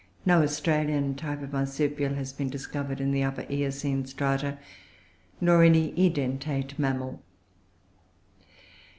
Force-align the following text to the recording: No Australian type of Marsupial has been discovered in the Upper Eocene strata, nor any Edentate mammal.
No 0.25 0.41
Australian 0.41 1.13
type 1.13 1.43
of 1.43 1.53
Marsupial 1.53 2.15
has 2.15 2.33
been 2.33 2.49
discovered 2.49 2.99
in 2.99 3.11
the 3.11 3.21
Upper 3.21 3.45
Eocene 3.51 4.03
strata, 4.07 4.57
nor 5.39 5.63
any 5.63 5.91
Edentate 5.91 6.79
mammal. 6.79 7.21